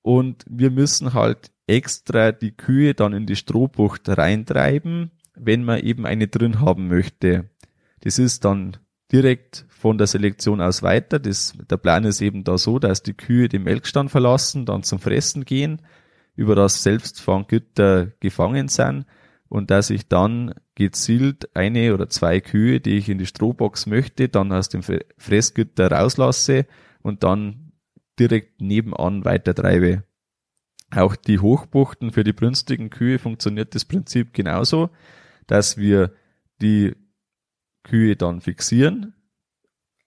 Und 0.00 0.44
wir 0.48 0.70
müssen 0.70 1.12
halt 1.12 1.50
extra 1.66 2.32
die 2.32 2.52
Kühe 2.52 2.94
dann 2.94 3.12
in 3.12 3.26
die 3.26 3.36
Strohbucht 3.36 4.08
reintreiben, 4.08 5.10
wenn 5.34 5.64
man 5.64 5.80
eben 5.80 6.06
eine 6.06 6.28
drin 6.28 6.60
haben 6.60 6.88
möchte. 6.88 7.50
Das 8.00 8.18
ist 8.18 8.44
dann 8.46 8.78
direkt 9.12 9.66
von 9.86 9.98
der 9.98 10.08
Selektion 10.08 10.60
aus 10.60 10.82
weiter. 10.82 11.20
Das, 11.20 11.56
der 11.70 11.76
Plan 11.76 12.02
ist 12.02 12.20
eben 12.20 12.42
da 12.42 12.58
so, 12.58 12.80
dass 12.80 13.04
die 13.04 13.14
Kühe 13.14 13.48
den 13.48 13.62
Melkstand 13.62 14.10
verlassen, 14.10 14.66
dann 14.66 14.82
zum 14.82 14.98
Fressen 14.98 15.44
gehen, 15.44 15.80
über 16.34 16.56
das 16.56 16.82
Selbstfanggitter 16.82 18.08
gefangen 18.18 18.66
sind 18.66 19.06
und 19.48 19.70
dass 19.70 19.90
ich 19.90 20.08
dann 20.08 20.54
gezielt 20.74 21.54
eine 21.54 21.94
oder 21.94 22.08
zwei 22.08 22.40
Kühe, 22.40 22.80
die 22.80 22.96
ich 22.96 23.08
in 23.08 23.18
die 23.18 23.26
Strohbox 23.26 23.86
möchte, 23.86 24.28
dann 24.28 24.50
aus 24.50 24.68
dem 24.68 24.82
Fressgitter 24.82 25.92
rauslasse 25.92 26.66
und 27.02 27.22
dann 27.22 27.70
direkt 28.18 28.60
nebenan 28.60 29.24
weitertreibe. 29.24 30.02
Auch 30.90 31.14
die 31.14 31.38
Hochbuchten 31.38 32.10
für 32.10 32.24
die 32.24 32.32
brünstigen 32.32 32.90
Kühe 32.90 33.20
funktioniert 33.20 33.76
das 33.76 33.84
Prinzip 33.84 34.34
genauso, 34.34 34.90
dass 35.46 35.76
wir 35.76 36.10
die 36.60 36.96
Kühe 37.84 38.16
dann 38.16 38.40
fixieren, 38.40 39.12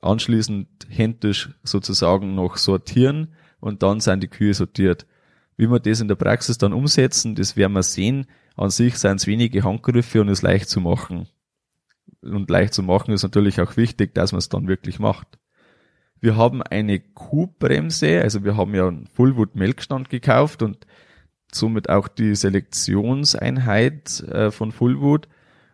anschließend 0.01 0.67
händisch 0.89 1.49
sozusagen 1.63 2.35
noch 2.35 2.57
sortieren 2.57 3.33
und 3.59 3.83
dann 3.83 3.99
sind 3.99 4.23
die 4.23 4.27
Kühe 4.27 4.53
sortiert. 4.53 5.05
Wie 5.57 5.69
wir 5.69 5.79
das 5.79 5.99
in 5.99 6.07
der 6.07 6.15
Praxis 6.15 6.57
dann 6.57 6.73
umsetzen, 6.73 7.35
das 7.35 7.57
werden 7.57 7.73
wir 7.73 7.83
sehen. 7.83 8.27
An 8.55 8.69
sich 8.69 8.97
sind 8.97 9.17
es 9.17 9.27
wenige 9.27 9.63
Handgriffe 9.63 10.21
und 10.21 10.29
ist 10.29 10.41
leicht 10.41 10.69
zu 10.69 10.79
machen. 10.79 11.27
Und 12.21 12.49
leicht 12.49 12.73
zu 12.73 12.83
machen 12.83 13.13
ist 13.13 13.23
natürlich 13.23 13.59
auch 13.61 13.75
wichtig, 13.77 14.13
dass 14.13 14.31
man 14.31 14.39
es 14.39 14.49
dann 14.49 14.67
wirklich 14.67 14.99
macht. 14.99 15.37
Wir 16.21 16.35
haben 16.35 16.61
eine 16.61 16.99
Kuhbremse, 16.99 18.21
also 18.21 18.43
wir 18.43 18.57
haben 18.57 18.75
ja 18.75 18.87
einen 18.87 19.07
Fullwood 19.07 19.55
Melkstand 19.55 20.09
gekauft 20.09 20.61
und 20.61 20.85
somit 21.51 21.89
auch 21.89 22.07
die 22.07 22.35
Selektionseinheit 22.35 24.21
äh, 24.21 24.51
von 24.51 24.71
Fullwood. 24.71 25.27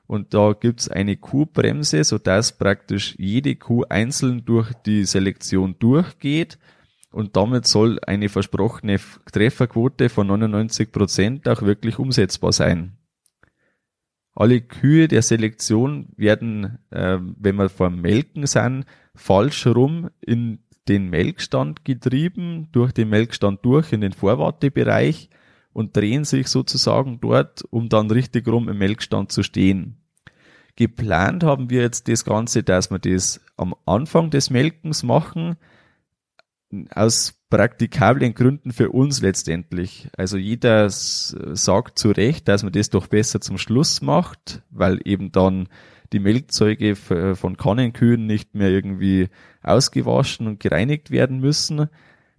Und 0.07 0.33
da 0.33 0.53
gibt's 0.53 0.87
eine 0.87 1.17
Kuhbremse, 1.17 2.03
so 2.03 2.17
dass 2.17 2.57
praktisch 2.57 3.15
jede 3.17 3.55
Kuh 3.55 3.83
einzeln 3.89 4.45
durch 4.45 4.71
die 4.85 5.03
Selektion 5.05 5.75
durchgeht. 5.79 6.59
Und 7.11 7.35
damit 7.35 7.65
soll 7.65 7.99
eine 8.05 8.29
versprochene 8.29 8.99
Trefferquote 9.31 10.09
von 10.09 10.27
99 10.27 10.91
Prozent 10.91 11.47
auch 11.47 11.61
wirklich 11.61 11.97
umsetzbar 11.97 12.51
sein. 12.51 12.97
Alle 14.35 14.59
Kühe 14.59 15.07
der 15.07 15.21
Selektion 15.21 16.09
werden, 16.17 16.79
äh, 16.89 17.17
wenn 17.19 17.55
wir 17.55 17.69
vor 17.69 17.89
Melken 17.89 18.45
sind, 18.47 18.85
falsch 19.15 19.65
rum 19.65 20.09
in 20.19 20.59
den 20.89 21.09
Melkstand 21.09 21.85
getrieben, 21.85 22.67
durch 22.73 22.91
den 22.91 23.09
Melkstand 23.09 23.63
durch 23.63 23.93
in 23.93 24.01
den 24.01 24.11
Vorwartebereich 24.11 25.29
und 25.75 25.97
drehen 25.97 26.23
sich 26.23 26.47
sozusagen 26.47 27.19
dort, 27.19 27.65
um 27.69 27.89
dann 27.89 28.09
richtig 28.09 28.47
rum 28.47 28.69
im 28.69 28.77
Melkstand 28.77 29.33
zu 29.33 29.43
stehen. 29.43 29.97
Geplant 30.77 31.43
haben 31.43 31.69
wir 31.69 31.81
jetzt 31.81 32.07
das 32.07 32.23
Ganze, 32.23 32.63
dass 32.63 32.91
wir 32.91 32.99
das 32.99 33.41
am 33.57 33.75
Anfang 33.85 34.29
des 34.29 34.49
Melkens 34.49 35.03
machen, 35.03 35.57
aus 36.91 37.33
praktikablen 37.49 38.33
Gründen 38.33 38.71
für 38.71 38.89
uns 38.89 39.21
letztendlich. 39.21 40.07
Also 40.15 40.37
jeder 40.37 40.89
sagt 40.89 41.99
zu 41.99 42.11
Recht, 42.11 42.47
dass 42.47 42.63
man 42.63 42.71
das 42.71 42.89
doch 42.89 43.07
besser 43.07 43.41
zum 43.41 43.57
Schluss 43.57 44.01
macht, 44.01 44.61
weil 44.69 45.01
eben 45.03 45.33
dann 45.33 45.67
die 46.13 46.19
Melkzeuge 46.19 46.95
von 46.95 47.57
Kannenkühen 47.57 48.25
nicht 48.25 48.55
mehr 48.55 48.69
irgendwie 48.69 49.27
ausgewaschen 49.61 50.47
und 50.47 50.61
gereinigt 50.61 51.11
werden 51.11 51.39
müssen. 51.39 51.89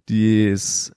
Dies, 0.09 0.93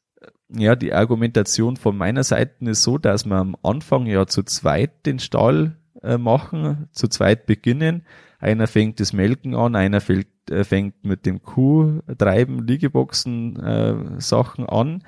ja, 0.52 0.76
die 0.76 0.94
Argumentation 0.94 1.78
von 1.78 1.98
meiner 1.98 2.24
Seite 2.24 2.66
ist 2.66 2.84
so, 2.84 2.98
dass 2.98 3.26
wir 3.26 3.38
am 3.38 3.56
Anfang 3.64 4.06
ja 4.08 4.26
zu 4.26 4.44
zweit 4.44 5.06
den 5.06 5.20
Stall 5.20 5.76
äh, 6.02 6.18
machen, 6.18 6.88
zu 6.92 7.08
zweit 7.08 7.46
beginnen. 7.46 8.04
Einer 8.40 8.68
fängt 8.68 9.00
das 9.00 9.14
Melken 9.14 9.54
an, 9.54 9.76
einer 9.76 10.02
fängt, 10.02 10.28
äh, 10.50 10.64
fängt 10.64 11.06
mit 11.06 11.26
dem 11.26 11.44
Kuhtreiben, 11.44 12.66
Liegeboxen 12.66 13.60
äh, 13.60 14.22
Sachen 14.22 14.68
an 14.68 15.04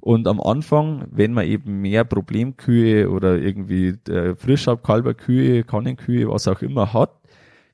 und 0.00 0.28
am 0.28 0.40
Anfang, 0.40 1.06
wenn 1.10 1.32
man 1.32 1.46
eben 1.46 1.80
mehr 1.80 2.04
Problemkühe 2.04 3.10
oder 3.10 3.38
irgendwie 3.38 3.98
äh, 4.08 4.36
Frischabkalberkühe, 4.36 5.64
Kannenkühe, 5.64 6.28
was 6.28 6.46
auch 6.46 6.62
immer 6.62 6.92
hat, 6.92 7.10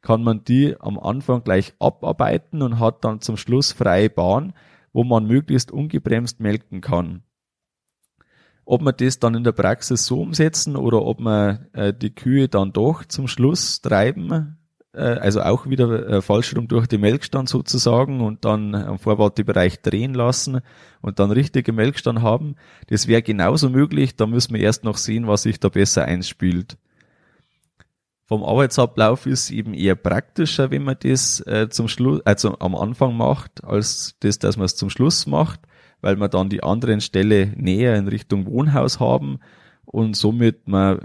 kann 0.01 0.23
man 0.23 0.43
die 0.45 0.75
am 0.81 0.99
Anfang 0.99 1.45
gleich 1.45 1.75
abarbeiten 1.79 2.63
und 2.63 2.81
hat 2.81 3.05
dann 3.05 3.21
zum 3.21 3.37
Schluss 3.37 3.73
freie 3.73 4.09
Bahn, 4.09 4.55
wo 4.93 5.05
man 5.05 5.27
möglichst 5.27 5.71
ungebremst 5.71 6.41
melken 6.41 6.81
kann. 6.81 7.23
Ob 8.65 8.83
man 8.83 8.95
das 8.97 9.19
dann 9.19 9.35
in 9.35 9.45
der 9.45 9.53
Praxis 9.53 10.07
so 10.07 10.21
umsetzen 10.21 10.77
oder 10.77 11.03
ob 11.03 11.21
man 11.21 11.67
äh, 11.73 11.93
die 11.93 12.15
Kühe 12.15 12.49
dann 12.49 12.73
doch 12.73 13.05
zum 13.05 13.27
Schluss 13.27 13.81
treiben, 13.81 14.59
äh, 14.93 15.01
also 15.01 15.43
auch 15.43 15.67
wieder 15.69 16.09
äh, 16.09 16.23
falsch 16.23 16.55
rum 16.55 16.69
durch 16.69 16.87
den 16.87 17.01
Melkstand 17.01 17.49
sozusagen 17.49 18.21
und 18.21 18.45
dann 18.45 18.75
am 18.75 18.99
Vorwartebereich 18.99 19.81
drehen 19.83 20.15
lassen 20.15 20.61
und 21.01 21.19
dann 21.19 21.31
richtige 21.31 21.73
Melkstand 21.73 22.23
haben. 22.23 22.57
Das 22.89 23.09
wäre 23.09 23.23
genauso 23.23 23.69
möglich, 23.71 24.17
da 24.17 24.27
müssen 24.27 24.55
wir 24.55 24.61
erst 24.61 24.85
noch 24.85 24.97
sehen, 24.97 25.27
was 25.27 25.43
sich 25.43 25.59
da 25.59 25.69
besser 25.69 26.05
einspielt. 26.05 26.77
Vom 28.25 28.45
Arbeitsablauf 28.45 29.27
ist 29.27 29.51
eben 29.51 29.75
eher 29.75 29.97
praktischer, 29.97 30.71
wenn 30.71 30.85
man 30.85 30.97
das 31.01 31.41
äh, 31.41 31.69
zum 31.69 31.89
Schluss, 31.89 32.21
also 32.25 32.59
am 32.61 32.75
Anfang 32.75 33.17
macht, 33.17 33.65
als 33.65 34.17
das, 34.21 34.39
dass 34.39 34.57
man 34.57 34.67
es 34.67 34.77
zum 34.77 34.91
Schluss 34.91 35.27
macht, 35.27 35.61
weil 36.01 36.17
man 36.17 36.31
dann 36.31 36.49
die 36.49 36.63
anderen 36.63 37.01
Stelle 37.01 37.53
näher 37.57 37.97
in 37.97 38.09
Richtung 38.09 38.47
Wohnhaus 38.47 39.01
haben 39.01 39.39
und 39.85 40.17
somit 40.17 40.69
man 40.69 41.01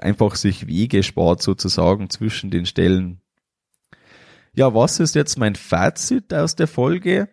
einfach 0.00 0.34
sich 0.34 0.66
Wege 0.66 1.02
spart 1.02 1.42
sozusagen 1.42 2.10
zwischen 2.10 2.50
den 2.50 2.66
Stellen. 2.66 3.20
Ja, 4.54 4.74
was 4.74 5.00
ist 5.00 5.14
jetzt 5.14 5.38
mein 5.38 5.54
Fazit 5.54 6.34
aus 6.34 6.56
der 6.56 6.66
Folge? 6.66 7.28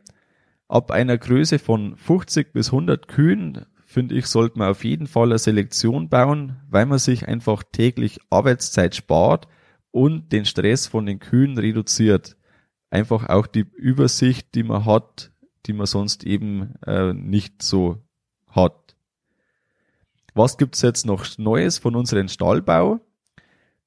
Ab 0.68 0.92
einer 0.92 1.18
Größe 1.18 1.60
von 1.60 1.96
50 1.98 2.54
bis 2.54 2.68
100 2.68 3.08
Kühen, 3.08 3.66
finde 3.98 4.14
ich, 4.14 4.28
sollte 4.28 4.60
man 4.60 4.70
auf 4.70 4.84
jeden 4.84 5.08
Fall 5.08 5.30
eine 5.30 5.40
Selektion 5.40 6.08
bauen, 6.08 6.58
weil 6.70 6.86
man 6.86 7.00
sich 7.00 7.28
einfach 7.28 7.64
täglich 7.64 8.20
Arbeitszeit 8.30 8.94
spart 8.94 9.48
und 9.90 10.32
den 10.32 10.46
Stress 10.46 10.86
von 10.86 11.08
den 11.08 11.18
Kühen 11.18 11.58
reduziert. 11.58 12.38
Einfach 12.92 13.28
auch 13.28 13.48
die 13.48 13.66
Übersicht, 13.76 14.54
die 14.54 14.62
man 14.62 14.86
hat, 14.86 15.32
die 15.66 15.74
man 15.74 15.88
sonst 15.88 16.26
eben 16.26 16.76
äh, 16.86 17.12
nicht 17.12 17.64
so 17.64 17.98
hat. 18.52 18.96
Was 20.36 20.60
gibt's 20.60 20.84
jetzt 20.84 21.08
noch 21.08 21.26
Neues 21.40 21.80
von 21.80 21.96
unserem 21.96 22.28
Stallbau? 22.28 23.00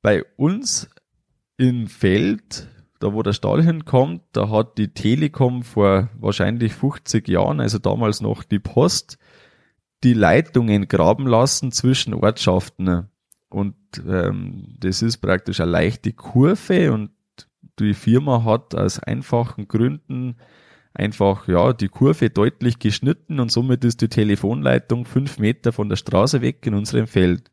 Bei 0.03 0.25
uns 0.35 0.91
im 1.57 1.87
Feld, 1.87 2.67
da 2.99 3.13
wo 3.13 3.23
der 3.23 3.33
Stall 3.33 3.63
hinkommt, 3.63 4.23
da 4.33 4.51
hat 4.51 4.77
die 4.77 4.93
Telekom 4.93 5.63
vor 5.63 6.09
wahrscheinlich 6.19 6.73
50 6.73 7.29
Jahren, 7.29 7.61
also 7.61 7.79
damals 7.79 8.21
noch 8.21 8.43
die 8.43 8.59
Post, 8.59 9.17
die 10.03 10.15
Leitungen 10.15 10.89
graben 10.89 11.27
lassen 11.27 11.73
zwischen 11.73 12.15
Ortschaften. 12.15 13.09
Und 13.49 13.77
ähm, 14.07 14.77
das 14.79 15.03
ist 15.03 15.19
praktisch 15.19 15.61
eine 15.61 15.71
leichte 15.71 16.13
Kurve 16.13 16.93
und 16.93 17.11
die 17.79 17.95
Firma 17.95 18.45
hat 18.45 18.75
aus 18.75 18.99
einfachen 18.99 19.67
Gründen 19.67 20.37
einfach 20.93 21.49
ja 21.49 21.73
die 21.73 21.89
Kurve 21.89 22.31
deutlich 22.31 22.79
geschnitten 22.79 23.41
und 23.41 23.51
somit 23.51 23.85
ist 23.85 24.01
die 24.01 24.09
Telefonleitung 24.09 25.05
fünf 25.05 25.39
Meter 25.39 25.73
von 25.73 25.89
der 25.89 25.97
Straße 25.97 26.41
weg 26.41 26.67
in 26.67 26.75
unserem 26.75 27.07
Feld. 27.07 27.51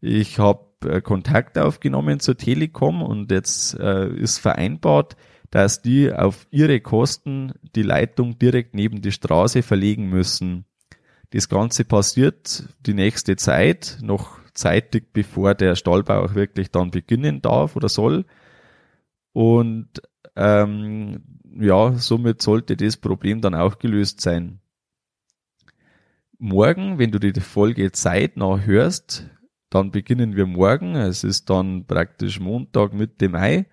Ich 0.00 0.38
habe 0.38 0.66
äh, 0.84 1.00
Kontakt 1.00 1.58
aufgenommen 1.58 2.20
zur 2.20 2.36
Telekom 2.36 3.02
und 3.02 3.30
jetzt 3.30 3.78
äh, 3.78 4.08
ist 4.08 4.38
vereinbart, 4.38 5.16
dass 5.50 5.82
die 5.82 6.12
auf 6.12 6.46
ihre 6.50 6.80
Kosten 6.80 7.52
die 7.74 7.82
Leitung 7.82 8.38
direkt 8.38 8.74
neben 8.74 9.00
die 9.02 9.12
Straße 9.12 9.62
verlegen 9.62 10.08
müssen. 10.10 10.64
Das 11.34 11.48
Ganze 11.48 11.84
passiert 11.84 12.62
die 12.86 12.94
nächste 12.94 13.34
Zeit, 13.34 13.98
noch 14.00 14.38
zeitig 14.52 15.12
bevor 15.12 15.56
der 15.56 15.74
Stallbau 15.74 16.22
auch 16.22 16.36
wirklich 16.36 16.70
dann 16.70 16.92
beginnen 16.92 17.42
darf 17.42 17.74
oder 17.74 17.88
soll. 17.88 18.24
Und 19.32 19.88
ähm, 20.36 21.24
ja, 21.58 21.94
somit 21.94 22.40
sollte 22.40 22.76
das 22.76 22.96
Problem 22.98 23.40
dann 23.40 23.56
auch 23.56 23.80
gelöst 23.80 24.20
sein. 24.20 24.60
Morgen, 26.38 27.00
wenn 27.00 27.10
du 27.10 27.18
die 27.18 27.40
Folge 27.40 27.90
zeitnah 27.90 28.60
hörst, 28.60 29.28
dann 29.70 29.90
beginnen 29.90 30.36
wir 30.36 30.46
morgen, 30.46 30.94
es 30.94 31.24
ist 31.24 31.50
dann 31.50 31.84
praktisch 31.84 32.38
Montag 32.38 32.94
Mitte 32.94 33.28
Mai, 33.28 33.66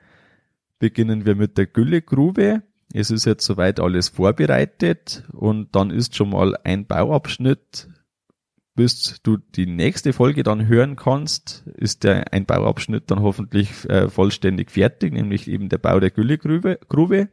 beginnen 0.80 1.28
wir 1.28 1.36
mit 1.36 1.60
der 1.60 1.67
Güllegrube. 1.67 2.63
Es 2.93 3.12
ist 3.12 3.25
jetzt 3.25 3.45
soweit 3.45 3.80
alles 3.80 4.10
vorbereitet 4.10 5.23
und 5.32 5.75
dann 5.75 5.91
ist 5.91 6.15
schon 6.15 6.30
mal 6.30 6.58
ein 6.63 6.86
Bauabschnitt 6.86 7.88
bis 8.75 9.21
du 9.21 9.38
die 9.38 9.65
nächste 9.65 10.13
Folge 10.13 10.43
dann 10.43 10.67
hören 10.67 10.95
kannst, 10.95 11.67
ist 11.75 12.04
der 12.04 12.34
ein 12.34 12.45
Bauabschnitt 12.45 13.12
dann 13.12 13.21
hoffentlich 13.21 13.88
äh, 13.89 14.10
vollständig 14.10 14.71
fertig, 14.71 15.13
nämlich 15.13 15.47
eben 15.47 15.69
der 15.69 15.77
Bau 15.77 15.99
der 15.99 16.12
Güllegrube. 16.12 16.80
Grube. 16.88 17.30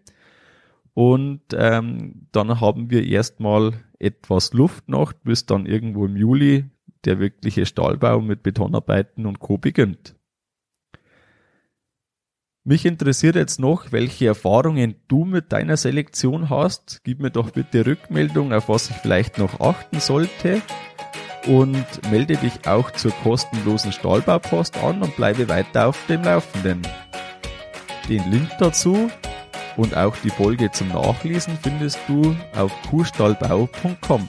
Und 0.94 1.42
ähm, 1.52 2.26
dann 2.32 2.60
haben 2.60 2.90
wir 2.90 3.06
erstmal 3.06 3.72
etwas 4.00 4.52
Luft 4.52 4.88
noch, 4.88 5.12
bis 5.12 5.46
dann 5.46 5.66
irgendwo 5.66 6.06
im 6.06 6.16
Juli 6.16 6.64
der 7.04 7.20
wirkliche 7.20 7.66
Stahlbau 7.66 8.20
mit 8.20 8.42
Betonarbeiten 8.42 9.24
und 9.24 9.38
Co. 9.38 9.58
beginnt. 9.58 10.16
Mich 12.68 12.84
interessiert 12.84 13.34
jetzt 13.34 13.58
noch, 13.58 13.92
welche 13.92 14.26
Erfahrungen 14.26 14.96
du 15.08 15.24
mit 15.24 15.52
deiner 15.52 15.78
Selektion 15.78 16.50
hast. 16.50 17.00
Gib 17.02 17.18
mir 17.18 17.30
doch 17.30 17.48
bitte 17.48 17.86
Rückmeldung, 17.86 18.52
auf 18.52 18.68
was 18.68 18.90
ich 18.90 18.96
vielleicht 18.96 19.38
noch 19.38 19.58
achten 19.58 20.00
sollte. 20.00 20.60
Und 21.46 21.86
melde 22.10 22.36
dich 22.36 22.68
auch 22.68 22.90
zur 22.90 23.12
kostenlosen 23.22 23.90
Stahlbaupost 23.90 24.76
an 24.84 25.00
und 25.00 25.16
bleibe 25.16 25.48
weiter 25.48 25.88
auf 25.88 25.98
dem 26.10 26.22
Laufenden. 26.24 26.82
Den 28.06 28.30
Link 28.30 28.50
dazu 28.58 29.10
Und 29.78 29.96
auch 29.96 30.16
die 30.22 30.28
Folge 30.28 30.70
zum 30.70 30.88
Nachlesen 30.88 31.56
findest 31.62 31.98
du 32.06 32.36
auf 32.54 32.70
kuhstallbau.com. 32.90 34.28